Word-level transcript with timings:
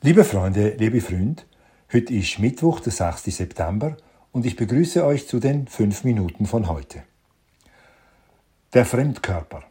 Liebe 0.00 0.22
Freunde, 0.22 0.76
liebe 0.78 1.00
Freund, 1.00 1.44
heute 1.92 2.14
ist 2.14 2.38
Mittwoch, 2.38 2.78
der 2.78 2.92
6. 2.92 3.24
September 3.36 3.96
und 4.30 4.46
ich 4.46 4.54
begrüße 4.54 5.04
euch 5.04 5.26
zu 5.26 5.40
den 5.40 5.66
fünf 5.66 6.04
Minuten 6.04 6.46
von 6.46 6.68
heute. 6.68 7.02
Der 8.74 8.84
Fremdkörper. 8.84 9.64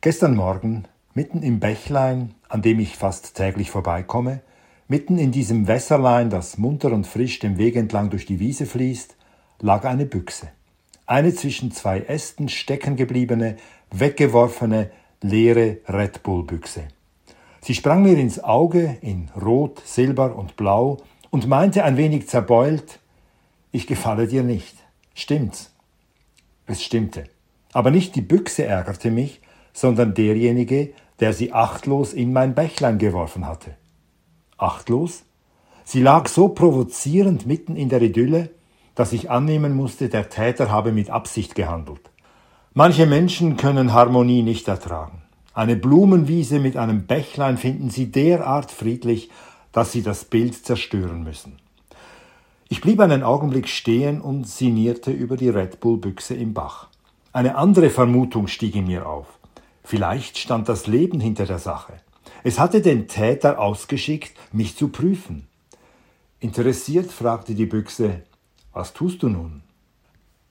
Gestern 0.00 0.34
Morgen, 0.34 0.84
mitten 1.12 1.42
im 1.42 1.60
Bächlein, 1.60 2.34
an 2.48 2.62
dem 2.62 2.80
ich 2.80 2.96
fast 2.96 3.34
täglich 3.34 3.70
vorbeikomme, 3.70 4.40
mitten 4.88 5.18
in 5.18 5.30
diesem 5.30 5.68
Wässerlein, 5.68 6.30
das 6.30 6.56
munter 6.56 6.90
und 6.90 7.06
frisch 7.06 7.38
dem 7.38 7.58
Weg 7.58 7.76
entlang 7.76 8.08
durch 8.08 8.24
die 8.24 8.40
Wiese 8.40 8.64
fließt, 8.64 9.14
lag 9.60 9.84
eine 9.84 10.06
Büchse. 10.06 10.48
Eine 11.04 11.34
zwischen 11.34 11.70
zwei 11.70 12.00
Ästen 12.00 12.48
stecken 12.48 12.96
gebliebene, 12.96 13.56
weggeworfene, 13.90 14.90
leere 15.20 15.80
Red 15.86 16.22
Bull 16.22 16.44
Büchse. 16.44 16.88
Sie 17.66 17.74
sprang 17.74 18.04
mir 18.04 18.16
ins 18.16 18.44
Auge 18.44 18.96
in 19.00 19.28
Rot, 19.34 19.82
Silber 19.84 20.36
und 20.36 20.54
Blau 20.54 20.98
und 21.30 21.48
meinte 21.48 21.82
ein 21.82 21.96
wenig 21.96 22.28
zerbeult, 22.28 23.00
ich 23.72 23.88
gefalle 23.88 24.28
dir 24.28 24.44
nicht. 24.44 24.76
Stimmt's? 25.14 25.74
Es 26.66 26.80
stimmte. 26.80 27.24
Aber 27.72 27.90
nicht 27.90 28.14
die 28.14 28.20
Büchse 28.20 28.64
ärgerte 28.66 29.10
mich, 29.10 29.40
sondern 29.72 30.14
derjenige, 30.14 30.92
der 31.18 31.32
sie 31.32 31.52
achtlos 31.52 32.12
in 32.12 32.32
mein 32.32 32.54
Bächlein 32.54 32.98
geworfen 32.98 33.48
hatte. 33.48 33.74
Achtlos? 34.56 35.24
Sie 35.82 36.02
lag 36.02 36.28
so 36.28 36.50
provozierend 36.50 37.46
mitten 37.46 37.74
in 37.74 37.88
der 37.88 38.00
Idylle, 38.00 38.50
dass 38.94 39.12
ich 39.12 39.28
annehmen 39.28 39.74
musste, 39.74 40.08
der 40.08 40.28
Täter 40.28 40.70
habe 40.70 40.92
mit 40.92 41.10
Absicht 41.10 41.56
gehandelt. 41.56 42.12
Manche 42.74 43.06
Menschen 43.06 43.56
können 43.56 43.92
Harmonie 43.92 44.44
nicht 44.44 44.68
ertragen. 44.68 45.25
Eine 45.56 45.74
Blumenwiese 45.74 46.58
mit 46.58 46.76
einem 46.76 47.06
Bächlein 47.06 47.56
finden 47.56 47.88
sie 47.88 48.12
derart 48.12 48.70
friedlich, 48.70 49.30
dass 49.72 49.90
sie 49.90 50.02
das 50.02 50.26
Bild 50.26 50.54
zerstören 50.66 51.24
müssen. 51.24 51.56
Ich 52.68 52.82
blieb 52.82 53.00
einen 53.00 53.22
Augenblick 53.22 53.66
stehen 53.66 54.20
und 54.20 54.46
sinnierte 54.46 55.12
über 55.12 55.38
die 55.38 55.48
Red 55.48 55.80
Bull 55.80 55.96
Büchse 55.96 56.34
im 56.34 56.52
Bach. 56.52 56.88
Eine 57.32 57.56
andere 57.56 57.88
Vermutung 57.88 58.48
stieg 58.48 58.74
in 58.76 58.86
mir 58.86 59.08
auf. 59.08 59.28
Vielleicht 59.82 60.36
stand 60.36 60.68
das 60.68 60.86
Leben 60.86 61.20
hinter 61.20 61.46
der 61.46 61.58
Sache. 61.58 61.94
Es 62.44 62.58
hatte 62.58 62.82
den 62.82 63.08
Täter 63.08 63.58
ausgeschickt, 63.58 64.36
mich 64.52 64.76
zu 64.76 64.88
prüfen. 64.88 65.46
Interessiert 66.38 67.10
fragte 67.10 67.54
die 67.54 67.64
Büchse, 67.64 68.24
was 68.74 68.92
tust 68.92 69.22
du 69.22 69.30
nun? 69.30 69.62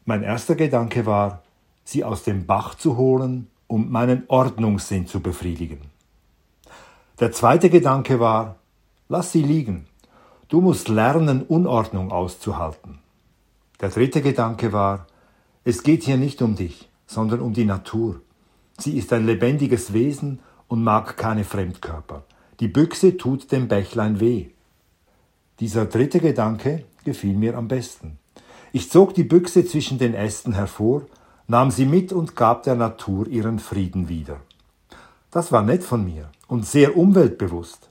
Mein 0.04 0.24
erster 0.24 0.56
Gedanke 0.56 1.06
war, 1.06 1.44
sie 1.84 2.04
aus 2.04 2.24
dem 2.24 2.48
Bach 2.48 2.74
zu 2.74 2.98
holen 2.98 3.52
um 3.68 3.92
meinen 3.92 4.24
Ordnungssinn 4.28 5.08
zu 5.08 5.20
befriedigen. 5.20 5.82
Der 7.20 7.32
zweite 7.32 7.70
Gedanke 7.70 8.20
war, 8.20 8.58
lass 9.10 9.32
sie 9.32 9.42
liegen. 9.42 9.88
Du 10.50 10.62
musst 10.62 10.90
lernen, 10.90 11.44
Unordnung 11.44 12.12
auszuhalten. 12.12 13.00
Der 13.82 13.90
dritte 13.90 14.22
Gedanke 14.22 14.74
war, 14.74 15.08
es 15.64 15.84
geht 15.84 16.04
hier 16.04 16.18
nicht 16.18 16.42
um 16.42 16.56
dich, 16.56 16.90
sondern 17.08 17.40
um 17.40 17.54
die 17.54 17.66
Natur. 17.66 18.22
Sie 18.78 18.98
ist 18.98 19.12
ein 19.14 19.26
lebendiges 19.26 19.94
Wesen 19.94 20.40
und 20.68 20.84
mag 20.84 21.18
keine 21.18 21.44
Fremdkörper. 21.44 22.24
Die 22.60 22.68
Büchse 22.68 23.18
tut 23.18 23.52
dem 23.52 23.68
Bächlein 23.68 24.20
weh. 24.20 24.48
Dieser 25.60 25.86
dritte 25.86 26.20
Gedanke 26.20 26.84
gefiel 27.04 27.36
mir 27.36 27.58
am 27.58 27.68
besten. 27.68 28.18
Ich 28.74 28.92
zog 28.92 29.14
die 29.14 29.24
Büchse 29.24 29.66
zwischen 29.66 29.98
den 29.98 30.14
Ästen 30.14 30.54
hervor 30.54 31.04
nahm 31.48 31.72
sie 31.72 31.86
mit 31.86 32.12
und 32.12 32.36
gab 32.36 32.64
der 32.64 32.76
Natur 32.76 33.28
ihren 33.28 33.60
Frieden 33.60 34.10
wieder. 34.10 34.38
Das 35.32 35.52
war 35.52 35.62
nett 35.62 35.84
von 35.84 36.06
mir 36.06 36.30
und 36.48 36.66
sehr 36.66 36.98
umweltbewusst. 36.98 37.90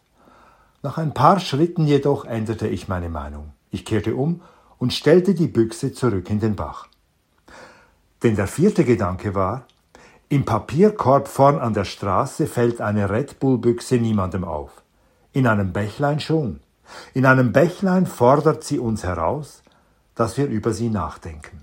Nach 0.83 0.99
ein 0.99 1.15
paar 1.15 1.41
Schritten 1.41 1.87
jedoch 1.87 2.25
änderte 2.25 2.69
ich 2.69 2.89
meine 2.89 3.09
Meinung. 3.09 3.53
Ich 3.71 3.85
kehrte 3.85 4.17
um 4.17 4.41
und 4.79 4.93
stellte 4.93 5.35
die 5.35 5.47
Büchse 5.47 5.93
zurück 5.93 6.31
in 6.31 6.41
den 6.41 6.57
Bach. 6.57 6.89
Denn 8.23 8.37
der 8.37 8.47
vierte 8.47 8.85
Gedanke 8.85 9.35
war, 9.35 9.67
im 10.29 10.45
Papierkorb 10.45 11.29
vorn 11.29 11.59
an 11.59 11.75
der 11.75 11.85
Straße 11.85 12.47
fällt 12.47 12.81
eine 12.81 13.11
Red 13.11 13.39
Bull 13.39 13.59
Büchse 13.59 13.97
niemandem 13.97 14.45
auf. 14.45 14.83
In 15.33 15.47
einem 15.47 15.73
Bächlein 15.73 16.21
schon. 16.21 16.61
In 17.13 17.27
einem 17.27 17.53
Bächlein 17.53 18.07
fordert 18.07 18.65
sie 18.65 18.79
uns 18.79 19.05
heraus, 19.05 19.63
dass 20.15 20.37
wir 20.37 20.47
über 20.47 20.73
sie 20.73 20.89
nachdenken. 20.89 21.63